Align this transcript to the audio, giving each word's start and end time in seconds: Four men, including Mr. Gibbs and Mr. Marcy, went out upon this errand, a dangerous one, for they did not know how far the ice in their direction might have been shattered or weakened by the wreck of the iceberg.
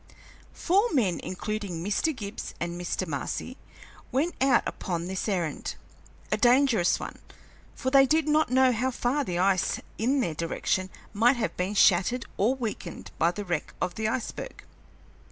Four 0.55 0.89
men, 0.93 1.19
including 1.21 1.83
Mr. 1.85 2.15
Gibbs 2.15 2.55
and 2.59 2.73
Mr. 2.81 3.05
Marcy, 3.05 3.55
went 4.11 4.33
out 4.41 4.63
upon 4.65 5.05
this 5.05 5.29
errand, 5.29 5.75
a 6.31 6.37
dangerous 6.37 6.99
one, 6.99 7.19
for 7.75 7.91
they 7.91 8.07
did 8.07 8.27
not 8.27 8.49
know 8.49 8.71
how 8.71 8.89
far 8.89 9.23
the 9.23 9.37
ice 9.37 9.79
in 9.99 10.19
their 10.19 10.33
direction 10.33 10.89
might 11.13 11.35
have 11.35 11.55
been 11.55 11.75
shattered 11.75 12.25
or 12.37 12.55
weakened 12.55 13.11
by 13.19 13.29
the 13.29 13.45
wreck 13.45 13.75
of 13.79 13.93
the 13.93 14.07
iceberg. 14.07 14.63